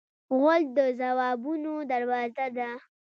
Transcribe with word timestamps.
غول 0.37 0.61
د 0.77 0.79
ځوابونو 0.99 1.73
دروازه 1.91 2.47
ده. 2.57 2.69